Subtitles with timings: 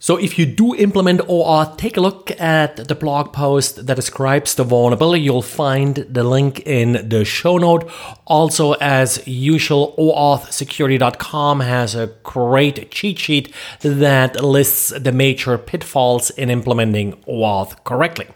[0.00, 4.54] So if you do implement OAuth, take a look at the blog post that describes
[4.54, 5.22] the vulnerability.
[5.22, 7.90] You'll find the link in the show note.
[8.24, 16.48] Also, as usual, OAuthSecurity.com has a great cheat sheet that lists the major pitfalls in
[16.48, 18.28] implementing OAuth correctly.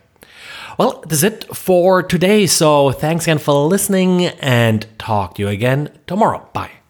[0.78, 2.46] Well, that's it for today.
[2.46, 6.48] So thanks again for listening and talk to you again tomorrow.
[6.52, 6.81] Bye.